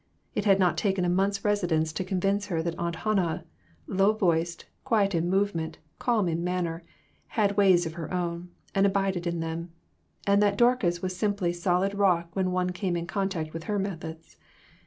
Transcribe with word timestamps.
It 0.33 0.45
had 0.45 0.57
not 0.57 0.77
taken 0.79 1.05
a 1.05 1.09
month's 1.09 1.45
residence 1.45 1.93
to 1.93 2.03
convince 2.03 2.47
her 2.47 2.63
that 2.63 2.73
Aunt 2.79 2.95
Hannah 3.05 3.45
low 3.85 4.13
voiced, 4.13 4.65
quiet 4.83 5.13
in 5.13 5.29
movement, 5.29 5.77
calm 5.99 6.27
in 6.27 6.43
manner 6.43 6.81
had 7.37 7.55
ways 7.55 7.85
of 7.85 7.93
her 7.93 8.11
own, 8.11 8.49
and 8.73 8.87
abided 8.87 9.27
in 9.27 9.41
them; 9.41 9.69
and 10.25 10.41
that 10.41 10.57
Dorcas 10.57 11.03
was 11.03 11.15
simply 11.15 11.53
solid 11.53 11.93
rock 11.93 12.35
when 12.35 12.51
one 12.51 12.71
came 12.71 12.95
in 12.97 13.05
contact 13.05 13.53
with 13.53 13.65
her 13.65 13.77
methods. 13.77 14.37